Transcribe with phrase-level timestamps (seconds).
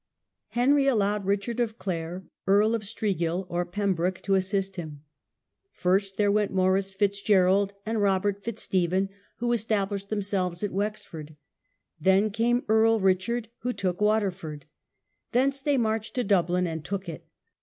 [0.47, 5.03] Henry allowed Richard of Clare, Earl of Striguil (or Pembroke), to assist him.
[5.73, 10.71] First there went Maurice Fitz Gerald and Robert Fitz Stephen, who estab lished themselves at
[10.73, 11.35] Wexford.
[11.99, 14.65] Then came Earl Richard, who took Waterford.
[15.33, 17.27] Thence they marched to Dublin and took it.